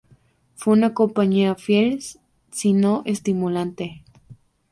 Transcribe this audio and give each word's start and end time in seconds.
Fue 0.55 0.73
una 0.73 0.95
compañía 0.95 1.53
fiel, 1.53 2.01
si 2.51 2.73
no 2.73 3.03
estimulante. 3.05 4.03